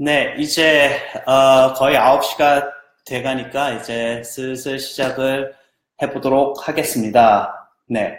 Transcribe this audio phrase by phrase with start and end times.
[0.00, 0.96] 네, 이제
[1.26, 2.70] 어, 거의 9시가
[3.04, 5.52] 돼가니까 이제 슬슬 시작을
[6.00, 7.68] 해보도록 하겠습니다.
[7.88, 8.16] 네,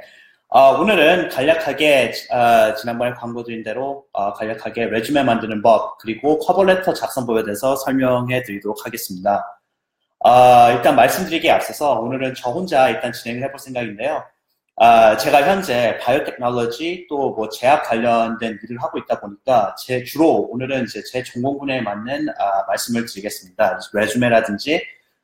[0.49, 6.64] 어, 오늘은 간략하게 어, 지난번에 광고 드린 대로 어, 간략하게 resume 만드는 법 그리고 cover
[6.64, 9.41] letter 작성법에 대해서 설명해 드리도록 하겠습니다.
[10.19, 14.21] 어, 일단 말씀드리기에 앞서서 오늘은 저 혼자 일단 진행을 해볼 생각인데요.
[14.81, 20.85] 아, 제가 현재 biotechnology 또 뭐 제약 관련된 일을 하고 있다 보니까 제 주로 오늘은
[20.85, 23.77] 이제 제 전공 분야에 맞는 아, 말씀을 드리겠습니다.
[23.93, 24.81] resume라든지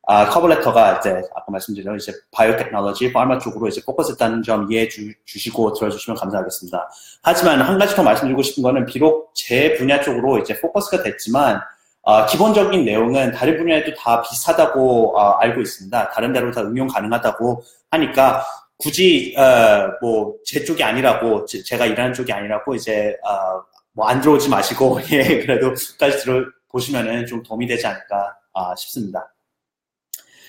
[0.08, 5.10] 아, 커버레터가 이제 아까 말씀드린 이제 바이오 테크놀로지, 파마 쪽으로 이제 포커스했다는 점 이해해 주,
[5.26, 6.90] 시고 들어주시면 감사하겠습니다.
[7.24, 11.62] 하지만 한 가지 더 말씀드리고 싶은 거는 비록 제 분야 쪽으로 이제 포커스가 됐지만
[12.02, 16.10] 어, 기본적인 내용은 다른 분야에도 다 비슷하다고 어, 알고 있습니다.
[16.10, 18.43] 다른 데로 다 응용 가능하다고 하니까
[18.77, 24.99] 굳이 어, 뭐제 쪽이 아니라고 제, 가 일하는 쪽이 아니라고 이제 어, 뭐안 들어오지 마시고
[25.12, 29.34] 예 그래도 끝까지 들어 보시면은 좀 도움이 되지 않을까 아, 싶습니다.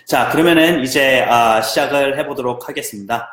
[0.07, 3.29] 자 그러면은 이제 아, 시작을 해보도록 하겠습니다.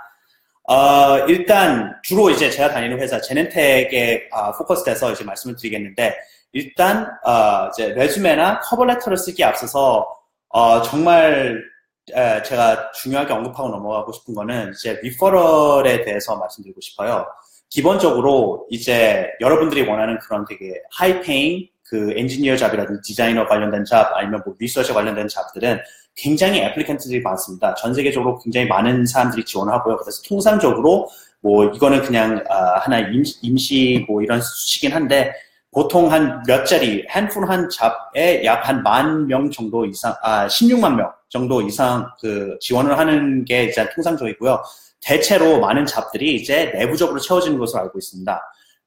[0.65, 6.15] 어, 일단 주로 이제 제가 다니는 회사 제넨텍에 아, 포커스돼서 이제 말씀을 드리겠는데
[6.53, 10.07] 일단 어, 이제 resume나 cover letter를 쓰기에 앞서서
[10.49, 11.63] 어, 정말
[12.07, 17.25] 제가 중요하게 언급하고 넘어가고 싶은 거는 이제 referral에 대해서 말씀드리고 싶어요.
[17.69, 24.41] 기본적으로 이제 여러분들이 원하는 그런 되게 high paying 그 엔지니어 job이라든지 디자이너 관련된 job 아니면
[24.45, 25.79] 뭐 리서치 관련된 job들은
[26.15, 27.73] 굉장히 애플리컨트들이 많습니다.
[27.75, 29.97] 전 세계적으로 굉장히 많은 사람들이 지원하고요.
[29.97, 31.09] 그래서 통상적으로
[31.41, 35.33] 뭐 이거는 그냥 아, 하나 임시, 임시 뭐 이런 수치긴 한데
[35.73, 40.95] 보통 한 몇 자리, 핸폰 한 잡에 약 한 만 명 정도 이상, 아, 16만
[40.95, 44.61] 명 정도 이상 그 지원을 하는 게 이제 통상적이고요.
[45.01, 48.41] 대체로 많은 잡들이 이제 내부적으로 채워지는 것으로 알고 있습니다.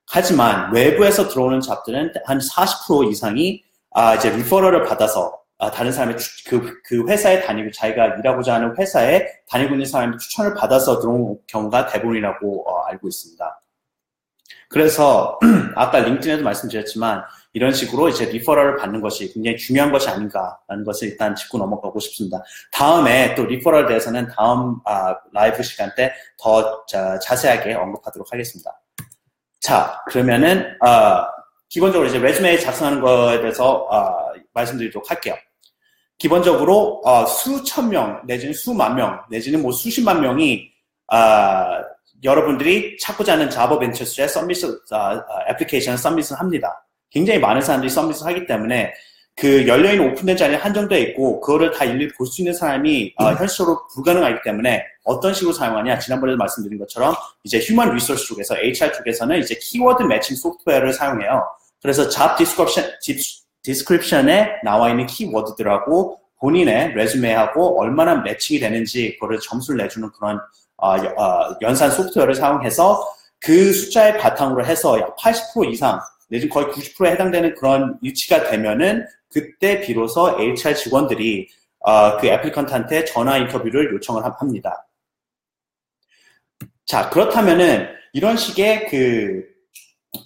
[0.09, 6.17] 하지만 외부에서 들어오는 잡들은 한 40% 이상이 아, 이제 referral을 받아서 아, 다른 사람의
[6.49, 11.87] 그, 그 회사에 다니고 자기가 일하고자 하는 회사에 다니고 있는 사람의 추천을 받아서 들어온 경우가
[11.87, 13.61] 대부분이라고 어, 알고 있습니다.
[14.69, 15.39] 그래서
[15.77, 17.23] 아까 LinkedIn에도 말씀드렸지만
[17.53, 22.43] 이런 식으로 이제 referral을 받는 것이 굉장히 중요한 것이 아닌가라는 것을 일단 짚고 넘어가고 싶습니다.
[22.71, 26.85] 다음에 또 referral 대해서는 다음 아, 라이브 시간 때 더
[27.21, 28.81] 자세하게 언급하도록 하겠습니다.
[29.61, 31.27] 자, 그러면은 어,
[31.69, 35.35] 기본적으로 이제 레즈메 작성하는 것에 대해서 어, 말씀드리도록 할게요.
[36.19, 40.71] 기본적으로 어, 수천 명 내지는 수만 명 내지는 뭐 수십만 명이
[41.09, 41.83] 아,
[42.23, 46.87] 여러분들이 찾고자 하는 자버 벤처스의 서비스 아, 애플리케이션 서비스를 합니다.
[47.11, 48.93] 굉장히 많은 사람들이 서비스를 하기 때문에
[49.39, 53.37] 그 열려있는 오픈된 자리에 한정되어 있고 그거를 다 일일이 볼 수 있는 사람이 어, 음.
[53.37, 59.39] 현실적으로 불가능하기 때문에 어떤 식으로 사용하냐 지난번에도 말씀드린 것처럼 이제 human resource 쪽에서 HR 쪽에서는
[59.41, 61.47] 이제 키워드 매칭 소프트웨어를 사용해요.
[61.83, 62.85] 그래서 job description
[63.63, 70.41] description에 나와 있는 키워드들하고 본인의 resume하고 얼마나 matching이 되는지 그거를 점수를 내주는 그런
[71.63, 73.07] 연산 소프트웨어를 사용해서
[73.39, 79.81] 그 숫자의 바탕으로 해서 약 80% 이상 내지는 거의 90%에 해당되는 그런 위치가 되면은 그때
[79.81, 81.49] 비로소 HR 직원들이
[81.81, 84.87] 어, 그 applicant한테 전화 인터뷰를 요청을 합니다.
[86.85, 89.45] 자 그렇다면은 이런 식의 그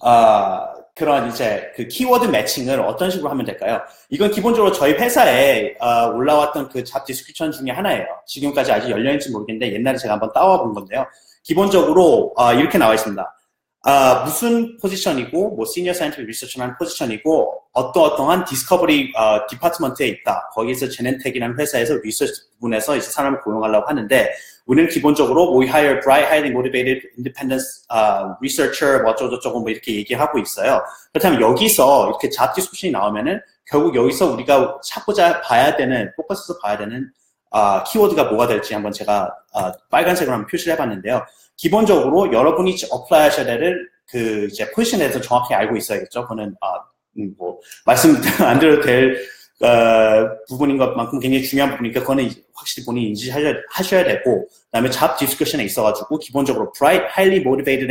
[0.06, 3.80] 어, 그런 이제 그 키워드 matching을 어떤 식으로 하면 될까요?
[4.10, 8.04] 이건 기본적으로 저희 회사에 어, 올라왔던 그 job description 중에 하나예요.
[8.26, 11.06] 지금까지 아직 열려있는지 모르겠는데 옛날에 제가 한번 따와 본 건데요.
[11.42, 13.36] 기본적으로 어, 이렇게 나와 있습니다.
[13.82, 20.50] 아, 무슨 포지션이고, 뭐, senior scientific research라는 포지션이고, 어떠어떠한 discovery 어, department에 있다.
[20.52, 24.30] 거기에서 Genentech이라는 회사에서 리서치 부분에서 이제 사람을 고용하려고 하는데,
[24.70, 30.38] 우리는 기본적으로 we hire bright, highly motivated, independent uh, researcher, 뭐 어쩌고저쩌고 뭐 이렇게 얘기하고
[30.38, 30.80] 있어요.
[31.12, 37.10] 그렇다면 여기서 이렇게 job description이 나오면은 결국 여기서 우리가 찾고자 봐야 되는, 포커스에서 봐야 되는
[37.50, 41.26] 아, 키워드가 뭐가 될지 한번 제가 아, 빨간색으로 한번 표시를 해봤는데요.
[41.56, 46.22] 기본적으로 여러분이 apply 하셔야 될 그 이제 포지션에 대해서 정확히 알고 있어야겠죠.
[46.22, 46.80] 그거는 아,
[47.18, 49.16] 음, 뭐 말씀 안 드려도 될
[49.62, 56.18] 어, 부분인 것만큼 굉장히 중요한 부분이니까 그거는 확실히 본인이 인지하셔야 되고 그다음에 job description에 있어가지고
[56.18, 57.86] 기본적으로 bright, highly motivated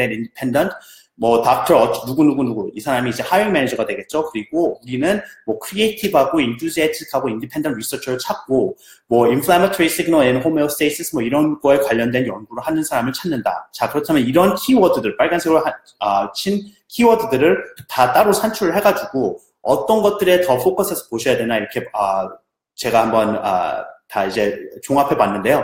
[1.20, 4.32] 뭐 닥터 누구 누구 누구 이 사람이 이제 하이어 매니저가 되겠죠.
[4.32, 8.78] 그리고 우리는 뭐 creative하고 enthusiastic하고 independent researcher를 찾고
[9.08, 13.70] 뭐 inflammatory signal and homeostasis 뭐 이런 거에 관련된 연구를 하는 사람을 찾는다.
[13.74, 17.58] 자 그렇다면 이런 키워드들 빨간색으로 하, 아, 친 키워드들을
[17.90, 22.28] 다 따로 산출을 해가지고 어떤 것들에 더 포커스해서 보셔야 되나 이렇게 아,
[22.74, 25.64] 제가 한번 아, 다 이제 종합해 봤는데요.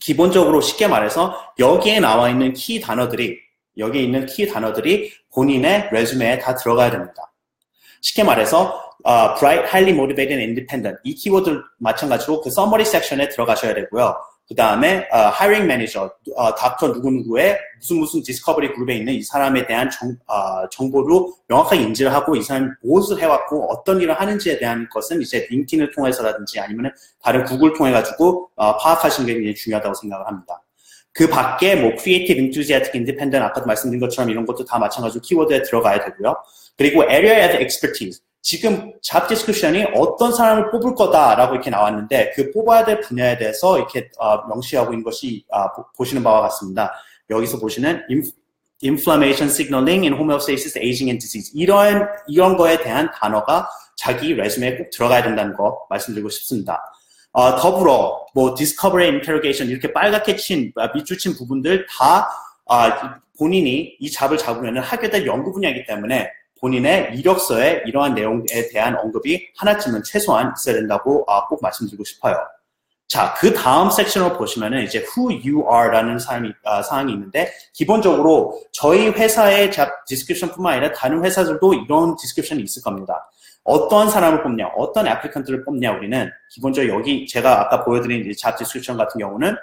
[0.00, 3.38] 기본적으로 쉽게 말해서 여기에 나와 있는 키 단어들이
[3.76, 7.30] 여기 있는 키 단어들이 본인의 resume에 다 들어가야 됩니다.
[8.00, 14.16] 쉽게 말해서 어, bright, highly motivated, independent 이 키워드 마찬가지로 그 summary 섹션에 들어가셔야 되고요.
[14.52, 19.66] 그 다음에 어, hiring manager, 어, 닥터 누구누구의 무슨 무슨 디스커버리 그룹에 있는 이 사람에
[19.66, 24.86] 대한 정, 어, 정보를 명확하게 인지를 하고 이 사람이 무엇을 해왔고 어떤 일을 하는지에 대한
[24.90, 30.26] 것은 이제 LinkedIn을 통해서라든지 아니면 다른 구글 통해 가지고 어, 파악하시는 게 굉장히 중요하다고 생각을
[30.26, 30.62] 합니다.
[31.14, 36.04] 그 밖에 뭐 creative, enthusiastic, independent 아까도 말씀드린 것처럼 이런 것도 다 마찬가지로 키워드에 들어가야
[36.04, 36.36] 되고요.
[36.76, 38.20] 그리고 area of expertise.
[38.42, 44.10] 지금 잡 디스크션이 어떤 사람을 뽑을 거다라고 이렇게 나왔는데 그 뽑아야 될 분야에 대해서 이렇게
[44.18, 46.92] 어, 명시하고 있는 것이 어, 보시는 바와 같습니다.
[47.30, 48.02] 여기서 보시는
[48.82, 54.90] inflammation signaling in homeostasis, aging and disease 이런 이런 거에 대한 단어가 자기 resume에 꼭
[54.90, 56.82] 들어가야 된다는 거 말씀드리고 싶습니다.
[57.30, 62.28] 어, 더불어 뭐 discovery, interrogation 이렇게 빨갛게 친 밑줄 친 부분들 다
[62.66, 66.28] 아, 본인이 이 job을 잡으면 하게 될 연구 분야이기 때문에
[66.62, 72.36] 본인의 이력서에 이러한 내용에 대한 언급이 하나쯤은 최소한 있어야 된다고 아, 꼭 말씀드리고 싶어요.
[73.08, 79.08] 자, 그 다음 섹션을 보시면은 이제 who you are라는 사람이, 아, 사항이 있는데 기본적으로 저희
[79.08, 83.28] 회사의 job description뿐만 아니라 다른 회사들도 이런 description이 있을 겁니다.
[83.64, 89.18] 어떤 사람을 뽑냐, 어떤 applicant를 뽑냐 우리는 기본적으로 여기 제가 아까 보여드린 job description 같은
[89.18, 89.56] 경우는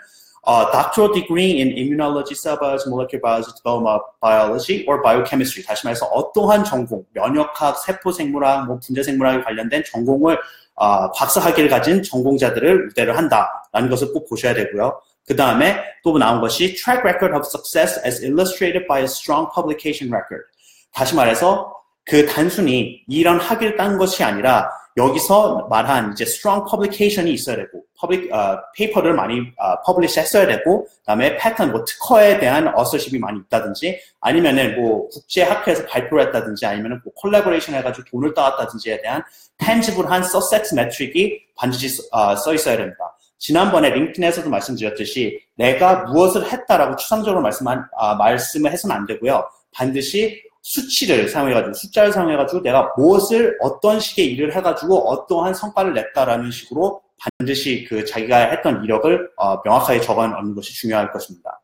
[0.46, 5.64] uh, doctoral degree in immunology, cell biology, molecular biology, development biology, or biochemistry.
[5.64, 10.38] 다시 말해서 어떠한 전공, 면역학, 세포생물학, 뭐 분자생물학에 관련된 전공을
[10.76, 15.00] 어, 박사 학위를 가진 전공자들을 우대를 한다라는 것을 꼭 보셔야 되고요.
[15.28, 20.12] 그 다음에 또 나온 것이 track record of success as illustrated by a strong publication
[20.12, 20.46] record.
[20.94, 21.76] 다시 말해서
[22.06, 28.32] 그 단순히 이런 학위를 딴 것이 아니라 여기서 말한 이제 strong publication이 있어야 되고 public
[28.32, 34.00] 어, paper를 많이 어, publish 했어야 되고 그다음에 patent 뭐 특허에 대한 어서십이 많이 있다든지
[34.22, 39.24] 아니면은 뭐 국제 학회에서 발표를 했다든지 아니면은 뭐 콜라보레이션 해가지고 돈을 따왔다든지에 대한
[39.58, 43.16] tangible 한 서섹스 매트릭이 반드시 어, 써 있어야 됩니다.
[43.40, 49.50] 지난번에 LinkedIn에서도 말씀드렸듯이 내가 무엇을 했다라고 추상적으로 말씀한, 아, 말씀을 해서는 안 되고요.
[49.72, 57.02] 반드시 수치를 사용해가지고 숫자를 사용해가지고 내가 무엇을 어떤 식의 일을 해가지고 어떠한 성과를 냈다라는 식으로
[57.20, 61.62] 반드시 그 자기가 했던 이력을 어, 명확하게 적어 놓는 것이 중요할 것입니다.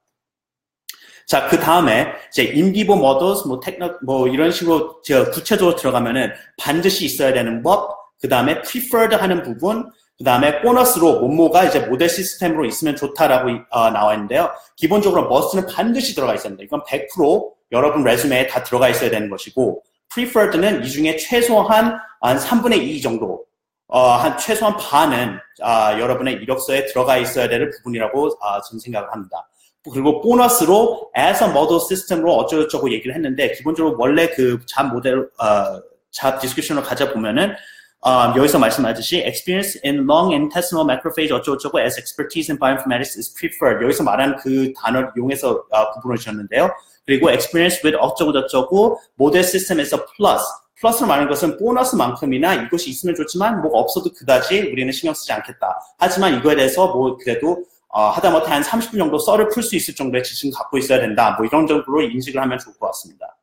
[1.28, 7.06] 자, 그 다음에 이제 인비보 모더스, 뭐 테크노, 뭐 이런 식으로 저 구체적으로 들어가면은 반드시
[7.06, 12.66] 있어야 되는 법, 그 다음에 preferred 하는 부분, 그 다음에 보너스로 모모가 이제 모델 시스템으로
[12.66, 14.52] 있으면 좋다라고 어, 나와 있는데요.
[14.76, 16.64] 기본적으로 머스는 반드시 들어가 있습니다.
[16.64, 22.82] 이건 100% 여러분 레주메에 다 들어가 있어야 되는 것이고 preferred는 이 중에 최소한 한 3분의
[22.82, 23.45] 2 정도
[23.88, 29.48] 어, 한 최소한 반은 아, 여러분의 이력서에 들어가 있어야 될 부분이라고 아, 저는 생각을 합니다.
[29.94, 35.82] 그리고 보너스로 as a model system으로 어쩌고저쩌고 얘기를 했는데 기본적으로 원래 그 job 모델 어,
[36.12, 37.54] job description을 가져 보면은
[38.02, 43.84] 어, 여기서 말씀하듯이 experience in lung intestinal macrophage 어쩌고저쩌고 as expertise in bioinformatics is preferred
[43.84, 46.72] 여기서 말한 그 단어를 이용해서 어, 구분을 주셨는데요.
[47.06, 50.44] 그리고 experience with 어쩌고저쩌고 모델 시스템에서 플러스
[50.80, 55.80] 플러스를 말하는 것은 보너스만큼이나 이것이 있으면 좋지만 뭐가 없어도 그다지 우리는 신경 쓰지 않겠다.
[55.98, 60.22] 하지만 이거에 대해서 뭐 그래도 어, 하다못해 한 30분 정도 썰을 풀 수 있을 정도의
[60.22, 61.36] 지식을 갖고 있어야 된다.
[61.38, 63.38] 뭐 이런 정도로 인식을 하면 좋을 것 같습니다.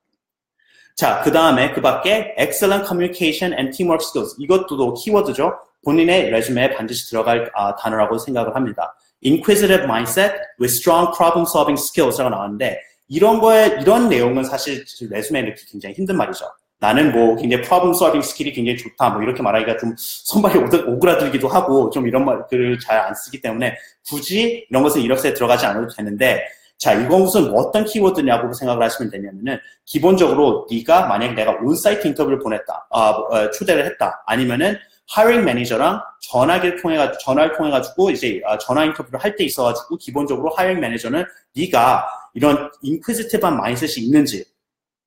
[0.95, 4.37] 자, 그 다음에 그 밖에 excellent communication and teamwork skills.
[4.39, 5.55] 이것도 키워드죠.
[5.85, 8.95] 본인의 resume에 반드시 들어갈 아, 단어라고 생각을 합니다.
[9.25, 15.65] inquisitive mindset with strong problem solving skills라고 나왔는데 이런 거에 이런 내용은 사실 resume에 넣기
[15.71, 16.45] 굉장히 힘든 말이죠.
[16.83, 21.89] 나는 뭐 굉장히 problem solving skill이 굉장히 좋다 뭐 이렇게 말하기가 좀 손발이 오그라들기도 하고
[21.91, 23.77] 좀 이런 말들을 잘 안 쓰기 때문에
[24.09, 26.45] 굳이 이런 것은 이력서에 들어가지 않아도 되는데
[26.79, 32.87] 자 이것은 뭐 어떤 키워드냐고 생각을 하시면 되냐면은 기본적으로 네가 만약 내가 onsite 인터뷰를 보냈다
[32.91, 34.77] 아, 어, 초대를 했다 아니면은
[35.09, 39.63] hiring manager랑 전화기를 통해 가지고 전화를 통해 가지고 이제 아, 전화 인터뷰를 할 때 있어
[39.65, 41.25] 가지고 기본적으로 hiring manager는
[41.57, 44.45] 네가 이런 inquisitive한 mindset이 있는지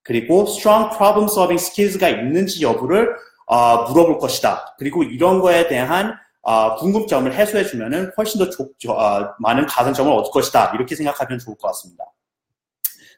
[0.05, 3.15] 그리고 strong problem solving skills가 있는지 여부를
[3.47, 4.75] 어, 물어볼 것이다.
[4.77, 10.11] 그리고 이런 거에 대한 어, 궁금점을 해소해 주면은 훨씬 더 조, 조, 어, 많은 가산점을
[10.13, 10.73] 얻을 것이다.
[10.75, 12.05] 이렇게 생각하면 좋을 것 같습니다.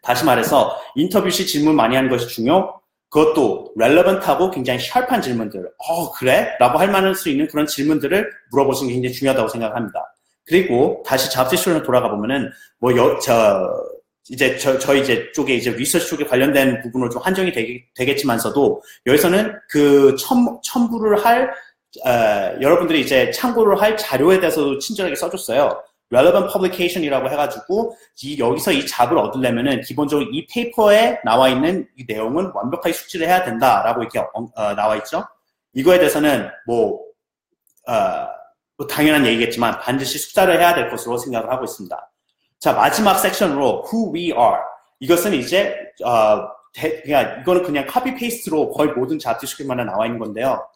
[0.02, 2.80] 다시 말해서 인터뷰 시 질문 많이 하는 것이 중요.
[3.10, 5.70] 그것도 렐러번트하고 굉장히 샬한 질문들.
[5.78, 6.56] 어 그래?
[6.60, 10.14] 라고 할 만할 수 있는 그런 질문들을 물어보시는 게 굉장히 중요하다고 생각합니다.
[10.46, 13.68] 그리고 다시 잡지쇼를 돌아가 보면은 뭐 여, 저
[14.30, 19.54] 이제 저, 저희 이제 쪽에 이제 리서치 쪽에 관련된 부분으로 좀 한정이 되겠, 지만서도 여기서는
[19.70, 21.52] 그 첨, 첨부를 할
[22.06, 25.82] 어, 여러분들이 이제 참고를 할 자료에 대해서도 친절하게 써줬어요.
[26.12, 32.52] relevant publication이라고 해가지고 이, 여기서 이 job을 얻으려면은 기본적으로 이 페이퍼에 나와 있는 이 내용은
[32.54, 35.26] 완벽하게 숙지를 해야 된다라고 이렇게 어, 어, 나와 있죠.
[35.74, 37.00] 이거에 대해서는 뭐,
[37.88, 38.28] 어,
[38.78, 42.12] 뭐 당연한 얘기겠지만 반드시 숙지를 해야 될 것으로 생각을 하고 있습니다.
[42.60, 44.58] 자 마지막 섹션으로 who we are
[45.00, 50.68] 이것은 이제 어, 대, 그냥 이거는 그냥 copy paste로 거의 모든 description마다 나와 있는 건데요.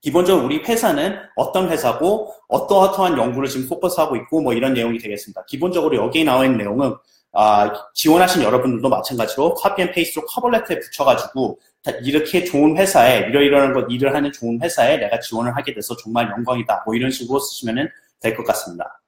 [0.00, 5.44] 기본적으로 우리 회사는 어떤 회사고 어떠어떠한 연구를 지금 포커스하고 있고 뭐 이런 내용이 되겠습니다.
[5.46, 6.94] 기본적으로 여기에 나와 있는 내용은
[7.32, 11.58] 아, 지원하신 여러분들도 마찬가지로 copy and paste로 cover letter에 붙여가지고
[12.02, 16.82] 이렇게 좋은 회사에 이러이러한 것 일을 하는 좋은 회사에 내가 지원을 하게 돼서 정말 영광이다.
[16.86, 17.88] 뭐 이런 식으로 쓰시면
[18.20, 18.99] 될 것 같습니다.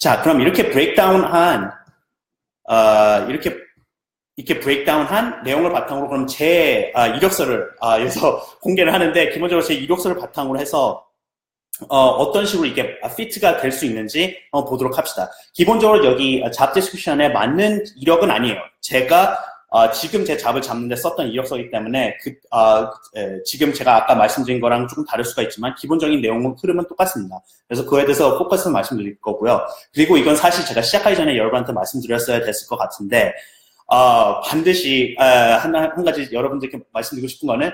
[0.00, 1.70] 자, 그럼 이렇게 breakdown한
[2.70, 3.54] 어, 이렇게
[4.36, 10.16] 이렇게 breakdown한 내용을 바탕으로 그럼 제 아, 이력서를 아, 여기서 공개를 하는데 기본적으로 제 이력서를
[10.18, 11.06] 바탕으로 해서
[11.90, 15.30] 어, 떤 식으로 이게 피트가 될 수 있는지 어, 보도록 합시다.
[15.52, 18.56] 기본적으로 여기 잡 디스크션에 맞는 이력은 아니에요.
[18.80, 19.38] 제가
[19.72, 24.60] 어, 지금 제 잡을 잡는데 썼던 이력서이기 때문에 그, 어, 에, 지금 제가 아까 말씀드린
[24.60, 27.40] 거랑 조금 다를 수가 있지만 기본적인 내용은 흐름은 똑같습니다.
[27.68, 29.64] 그래서 그에 대해서 포커스 말씀드릴 거고요.
[29.94, 33.32] 그리고 이건 사실 제가 시작하기 전에 여러분한테 말씀드렸어야 됐을 것 같은데
[33.86, 37.70] 어, 반드시 어, 한, 한 가지 여러분들께 말씀드리고 싶은 거는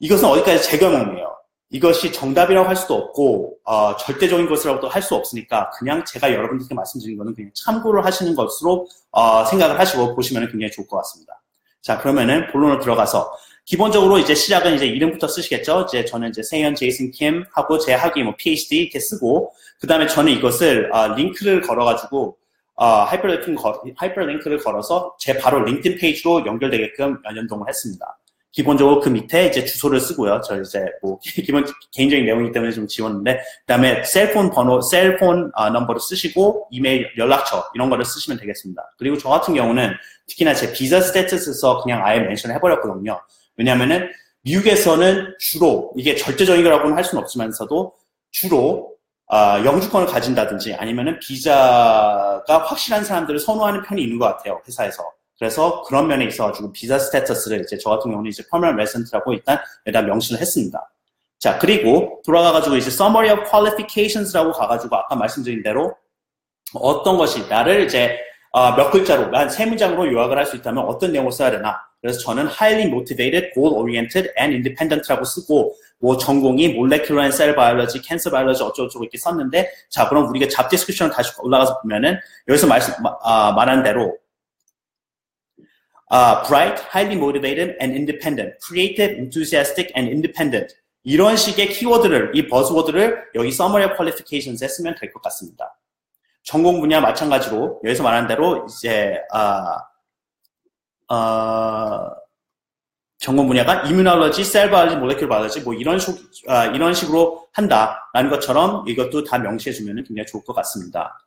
[0.00, 1.33] 이것은 어디까지 제 경험이에요.
[1.74, 7.18] 이것이 정답이라고 할 수도 없고 어, 절대적인 것이라고도 할 수 없으니까 그냥 제가 여러분들께 말씀드린
[7.18, 11.42] 거는 그냥 참고를 하시는 것으로 어, 생각을 하시고 보시면 굉장히 좋을 것 같습니다.
[11.82, 13.30] 자 그러면은 본론으로 들어가서
[13.64, 15.86] 기본적으로 이제 시작은 이제 이름부터 쓰시겠죠.
[15.88, 20.06] 이제 저는 이제 세현 제이슨 킴 하고 제 학위 뭐 PhD 이렇게 쓰고 그 다음에
[20.06, 22.36] 저는 이것을 어, 링크를 걸어가지고
[22.76, 23.62] 어, 하이퍼링크
[23.96, 28.16] 하이퍼링크를 걸어서 제 바로 LinkedIn 페이지로 연결되게끔 연동을 했습니다.
[28.54, 30.40] 기본적으로 그 밑에 이제 주소를 쓰고요.
[30.46, 36.00] 저 이제 뭐 기본 개인적인 내용이기 때문에 좀 지웠는데 그다음에 셀폰 번호, 셀폰 어, 넘버를
[36.00, 38.94] 쓰시고 이메일 연락처 이런 거를 쓰시면 되겠습니다.
[38.96, 39.92] 그리고 저 같은 경우는
[40.28, 43.20] 특히나 제 비자 스테이터스에서 그냥 아예 멘션을 해버렸거든요.
[43.56, 44.08] 왜냐하면은
[44.42, 47.92] 미국에서는 주로 이게 절대적인 거라고는 할 수는 없지만서도
[48.30, 48.94] 주로
[49.26, 55.02] 어, 영주권을 가진다든지 아니면은 비자가 확실한 사람들을 선호하는 편이 있는 것 같아요 회사에서.
[55.38, 60.02] 그래서 그런 면에 있어가지고 비자 스테터스를 이제 저 같은 경우는 이제 permanent resident라고 일단 여기다
[60.02, 60.90] 명시를 했습니다.
[61.38, 65.94] 자, 그리고 돌아가가지고 이제 summary of qualifications라고 가가지고 아까 말씀드린 대로
[66.74, 68.18] 어떤 것이 나를 이제
[68.52, 71.76] 어, 몇 글자로, 한 세 문장으로 요약을 할 수 있다면 어떤 내용을 써야 되나.
[72.00, 78.30] 그래서 저는 highly motivated, goal-oriented, and independent라고 쓰고, 뭐 전공이 molecular and cell biology, cancer
[78.30, 83.50] biology 어쩌고저쩌고 이렇게 썼는데, 자, 그럼 우리가 잡 디스크션을 다시 올라가서 보면은, 여기서 말씀, 아,
[83.56, 84.16] 말한 대로,
[86.14, 88.54] uh, bright, highly motivated, and independent.
[88.62, 90.72] creative, enthusiastic, and independent.
[91.02, 95.76] 이런 식의 키워드를, 이 버즈워드를 여기 summary of qualifications에 쓰면 될 것 같습니다.
[96.44, 99.78] 전공 분야 마찬가지로 여기서 말한 대로 이제 아,
[101.08, 102.10] 어,
[103.18, 106.16] 전공 분야가 이뮤널러지, 셀바이올로지, 몰레큘 바이올로지 뭐 이런 식
[106.48, 111.18] 아, 이런 식으로 한다라는 것처럼 이것도 다 명시해 주면 굉장히 좋을 것 같습니다.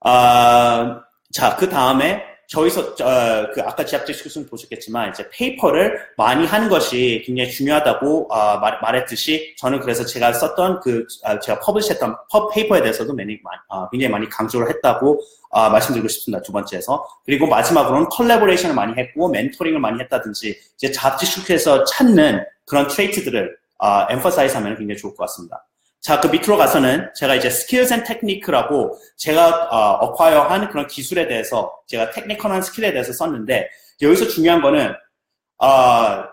[0.00, 6.68] 아, 자, 그 다음에 저기서 어, 그 아까 job description 보셨겠지만 이제 paper를 많이 하는
[6.68, 12.16] 것이 굉장히 중요하다고 어, 말, 말했듯이 저는 그래서 제가 썼던 그 어, 제가 publish했던
[12.52, 15.20] paper에 대해서도 많이, 어, 굉장히 많이 강조를 했다고
[15.50, 16.42] 어, 말씀드리고 싶습니다.
[16.42, 22.88] 두 번째에서 그리고 마지막으로는 collaboration을 많이 했고 멘토링을 많이 했다든지 이제 job description에서 찾는 그런
[22.88, 25.64] trait들을 어, emphasize하면 굉장히 좋을 것 같습니다.
[26.04, 31.72] 자, 그 밑으로 가서는 제가 이제 skills and technique라고 제가 어, acquire한 그런 기술에 대해서
[31.86, 33.70] 제가 technical한 skill에 대해서 썼는데
[34.02, 34.92] 여기서 중요한 거는
[35.62, 36.24] 어,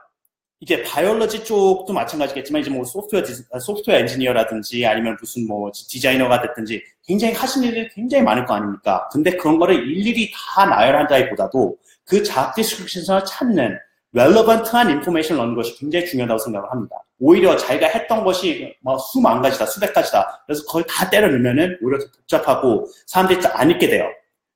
[0.60, 3.24] 이게 biology 쪽도 마찬가지겠지만 이제 뭐 소프트웨어
[3.62, 9.08] 소프트웨어 엔지니어라든지 아니면 무슨 뭐 디자이너가 됐든지 굉장히 하신 일이 굉장히 많을 거 아닙니까?
[9.14, 13.80] 근데 그런 거를 일일이 다 나열한다기보다도 그 job description을 찾는
[14.16, 16.96] relevant한 information을 넣는 것이 굉장히 중요하다고 생각을 합니다.
[17.20, 20.44] 오히려 자기가 했던 것이 뭐 수만 가지다, 수백 가지다.
[20.46, 24.08] 그래서 그걸 다 때려 넣으면은 오히려 더 복잡하고 사람들이 안 읽게 돼요.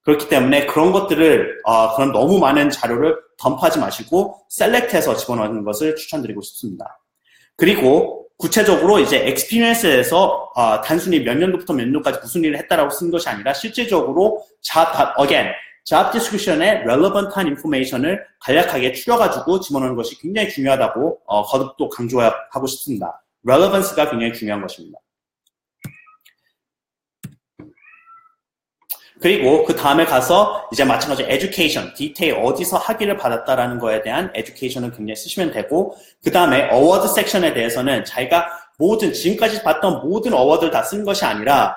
[0.02, 6.42] 그렇기 때문에 그런 것들을 어, 그런 너무 많은 자료를 덤파하지 마시고 셀렉트해서 집어넣는 것을 추천드리고
[6.42, 7.00] 싶습니다.
[7.56, 13.30] 그리고 구체적으로 이제 experience에서 어, 단순히 몇 년도부터 몇 년도까지 무슨 일을 했다라고 쓴 것이
[13.30, 15.54] 아니라 실제적으로 자, again
[15.86, 23.24] job description에 relevant한 information을 간략하게 추려가지고 집어넣는 것이 굉장히 중요하다고 어, 거듭 또 강조하고 싶습니다.
[23.48, 25.00] relevance가 굉장히 중요한 것입니다.
[29.22, 35.16] 그리고 그 다음에 가서 이제 마찬가지로 education, 디테일 어디서 학위를 받았다라는 거에 대한 education을 굉장히
[35.16, 41.06] 쓰시면 되고 그 다음에 award 섹션에 대해서는 자기가 모든 지금까지 봤던 모든 award를 다 쓴
[41.06, 41.76] 것이 아니라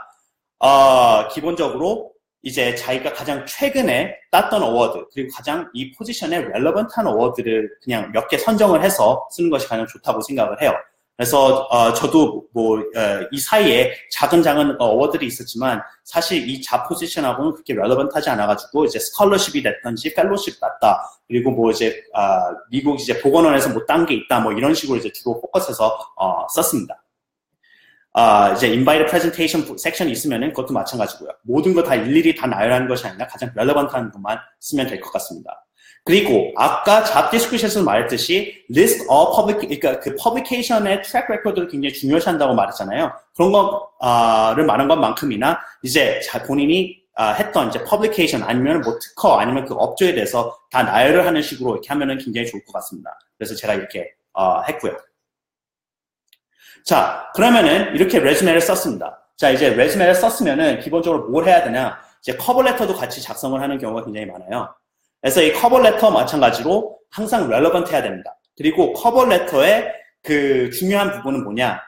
[0.59, 2.08] 어, 기본적으로
[2.43, 8.39] 이제 자기가 가장 최근에 땄던 award 그리고 가장 이 포지션에 relevant한 award를 그냥 몇 개
[8.39, 10.73] 선정을 해서 쓰는 것이 가장 좋다고 생각을 해요.
[11.17, 17.75] 그래서 어, 저도 뭐이 어, 사이에 작은 작은 award들이 있었지만 사실 이 job 포지션하고는 그렇게
[17.75, 22.21] relevant하지 않아가지고 이제 scholarship이 됐던지 fellowship 같다 그리고 뭐 이제 어,
[22.71, 27.03] 미국 이제 보건원에서 뭐딴게 있다 뭐 이런 식으로 이제 주로 포커스해서 어, 썼습니다.
[28.19, 31.31] 아, 이제 invite presentation 섹션이 있으면은 그것도 마찬가지고요.
[31.45, 35.65] 모든 거 다 일일이 다 나열하는 것이 아니라 가장 relevant한 것만 쓰면 될 것 같습니다.
[36.05, 42.55] 그리고 아까 job description에서 말했듯이 list of public 그러니까 그 publication의 track record를 굉장히 중요시한다고
[42.55, 43.13] 말했잖아요.
[43.37, 49.75] 그런 거를 말한 것만큼이나 이제 본인이 아, 했던 이제 publication 아니면 뭐 특허 아니면 그
[49.75, 53.11] 업적에 대해서 다 나열을 하는 식으로 이렇게 하면은 굉장히 좋을 것 같습니다.
[53.37, 54.97] 그래서 제가 이렇게 어, 했고요.
[56.85, 59.19] 자, 그러면은 이렇게 resume를 썼습니다.
[59.37, 61.99] 자, 이제 resume를 썼으면은 기본적으로 뭘 해야 되냐?
[62.21, 64.75] 이제 cover letter도 같이 작성을 하는 경우가 굉장히 많아요.
[65.21, 68.35] 그래서 이 cover letter 마찬가지로 항상 relevant 해야 됩니다.
[68.57, 69.93] 그리고 cover letter의
[70.23, 71.81] 그 중요한 부분은 뭐냐?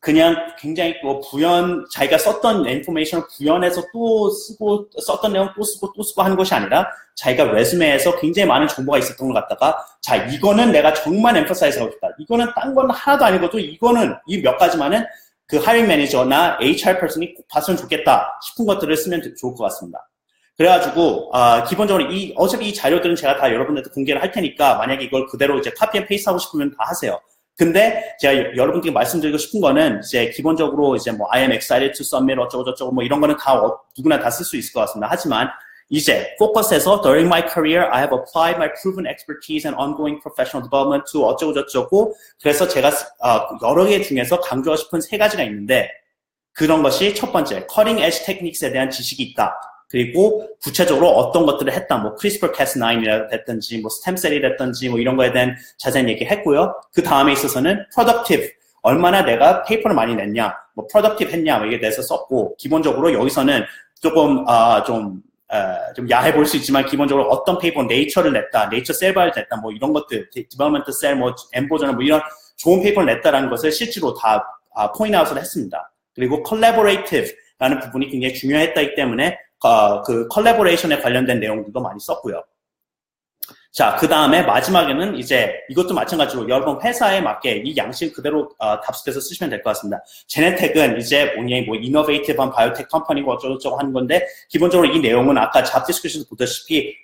[0.00, 6.02] 그냥 굉장히 또 부연, 자기가 썼던 information을 부연해서 또 쓰고, 썼던 내용 또 쓰고 또
[6.02, 10.92] 쓰고 하는 것이 아니라 자기가 resume에서 굉장히 많은 정보가 있었던 걸 갖다가 자, 이거는 내가
[10.94, 12.08] 정말 emphasize 하고 싶다.
[12.18, 15.04] 이거는 딴 건 하나도 아니고도 이거는 이 몇 가지만은
[15.46, 20.06] 그 하이링 매니저나 HR 퍼슨이 꼭 봤으면 좋겠다 싶은 것들을 쓰면 좋을 것 같습니다.
[20.56, 25.26] 그래가지고 아, 기본적으로 이 어차피 이 자료들은 제가 다 여러분들한테 공개를 할 테니까 만약에 이걸
[25.26, 27.18] 그대로 이제 copy and paste 하고 싶으면 다 하세요.
[27.58, 32.40] 근데 제가 여러분께 말씀드리고 싶은 거는 이제 기본적으로 이제 뭐 I am excited to submit
[32.40, 35.08] 어쩌고 저쩌고 뭐 이런 거는 다 어, 누구나 다 쓸 수 있을 것 같습니다.
[35.10, 35.48] 하지만
[35.90, 41.10] 이제 포커스에서 during my career I have applied my proven expertise and ongoing professional development
[41.10, 42.92] to 어쩌고 저쩌고 그래서 제가
[43.24, 45.90] 어, 여러 개 중에서 강조하고 싶은 세 가지가 있는데
[46.52, 49.58] 그런 것이 첫 번째 cutting edge techniques에 대한 지식이 있다.
[49.88, 55.16] 그리고 구체적으로 어떤 것들을 했다, 뭐 CRISPR Cas9이라 됐든지, 뭐 stem cell이 됐든지, 뭐 이런
[55.16, 56.74] 거에 대한 자세한 얘기 했고요.
[56.92, 58.50] 그 다음에 있어서는 productive,
[58.82, 63.64] 얼마나 내가 paper를 많이 냈냐, 뭐 productive 했냐, 뭐 이게 대해서 썼고, 기본적으로 여기서는
[64.00, 68.92] 조금, 아, 좀, 어, 좀 야해 보일 수 있지만 기본적으로 어떤 paper Nature를 냈다, Nature
[68.92, 72.20] Cell Bio를 냈다, 뭐 이런 것들, Development Cell, 뭐 EMBO Journal 뭐 이런
[72.56, 75.90] 좋은 paper를 냈다라는 것을 실제로 다 아, point out을 했습니다.
[76.14, 82.42] 그리고 collaborative라는 부분이 굉장히 중요했다기 때문에 어, 그 collaboration에 관련된 내용들도 많이 썼고요.
[83.70, 89.20] 자, 그 다음에 마지막에는 이제 이것도 마찬가지로 여러분 회사에 맞게 이 양식 그대로 어, 답습해서
[89.20, 90.02] 쓰시면 될 것 같습니다.
[90.26, 95.86] Genentech은 이제 뭐냐, 뭐 innovative한 biotech company고 어쩌고저쩌고 하는 건데 기본적으로 이 내용은 아까 job
[95.86, 96.96] description에서 보다시피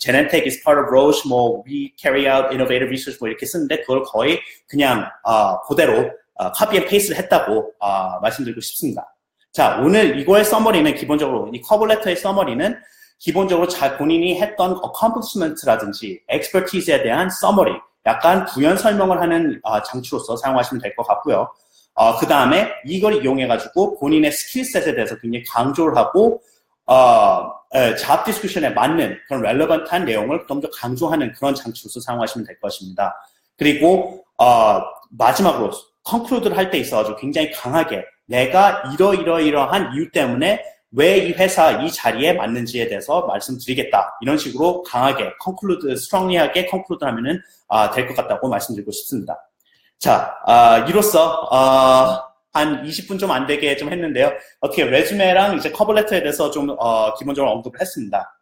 [0.00, 4.02] Genentech is part of Roche, 뭐 we carry out innovative research 뭐 이렇게 쓰는데 그걸
[4.02, 9.09] 거의 그냥 어, 그대로 어, copy and paste를 했다고 어, 말씀드리고 싶습니다.
[9.52, 12.78] 자, 오늘 이거의 summary는 기본적으로 이 cover letter의 summary는
[13.18, 17.72] 기본적으로 잘 본인이 했던 accomplishment라든지 expertise에 대한 summary,
[18.06, 21.48] 약간 부연 설명을 하는 어, 장치로서 사용하시면 될 것 같고요.
[21.94, 26.40] 어, 그 다음에 이걸 이용해가지고 본인의 skill set에 대해서 굉장히 강조를 하고
[26.86, 27.50] 어,
[28.00, 33.14] job description에 맞는 그런 relevant한 내용을 좀 더 강조하는 그런 장치로서 사용하시면 될 것입니다.
[33.58, 35.72] 그리고 어, 마지막으로
[36.04, 42.32] conclude를 할 때 있어가지고 굉장히 강하게 내가 이러이러이러한 이유 때문에 왜 이 회사 이 자리에
[42.32, 44.18] 맞는지에 대해서 말씀드리겠다.
[44.22, 49.38] 이런 식으로 강하게 conclude, strongly하게 conclude 하면은 아, 될 것 같다고 말씀드리고 싶습니다.
[49.98, 54.32] 자, 아, 이로써 아, 한 20분 좀 안 되게 좀 했는데요.
[54.60, 58.36] 어떻게 resume랑 이제 cover letter에 대해서 좀 어, 기본적으로 언급을 했습니다.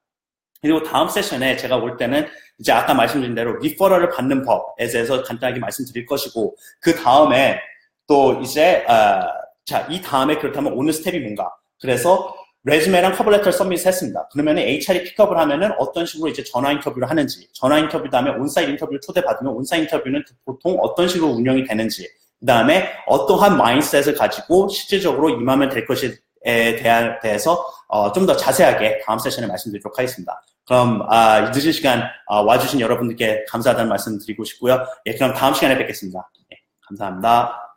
[0.62, 2.27] 그리고 다음 세션에 제가 볼 때는
[2.59, 7.61] 이제 아까 말씀드린 대로 referral을 받는 법에 대해서 간단하게 말씀드릴 것이고 그 다음에
[8.07, 9.20] 또 이제 어,
[9.68, 11.50] 자, 이 다음에 그렇다면 오늘 스텝이 뭔가?
[11.78, 14.26] 그래서 resume랑 cover letter를 submit 했습니다.
[14.33, 18.70] 그러면 HR이 pick up을 하면은 어떤 식으로 이제 전화 인터뷰를 하는지, 전화 인터뷰 다음에 onsite
[18.70, 22.09] 인터뷰를 초대받으면 onsite 인터뷰는 보통 어떤 식으로 운영이 되는지,
[22.40, 29.02] 그 다음에 어떠한 마인셋을 가지고 실질적으로 임하면 될 것에 대한, 대해서 어, 좀 더 자세하게
[29.04, 30.40] 다음 세션에 말씀드리도록 하겠습니다.
[30.66, 34.83] 그럼 아, 늦은 시간 아, 와주신 여러분들께 감사하다는 말씀 드리고 싶고요.
[35.07, 36.31] 예, 그럼 다음 시간에 뵙겠습니다.
[36.52, 36.57] 예,
[36.88, 37.67] 감사합니다.